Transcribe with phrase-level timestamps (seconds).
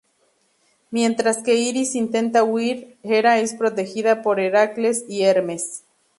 [0.89, 5.83] Mientras que Iris intenta huir, Hera es protegida por Heracles y Hermes.